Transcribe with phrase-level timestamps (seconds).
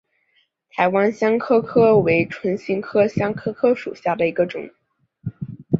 [0.71, 4.71] 台湾香科科为唇形科香科科属下的一个种。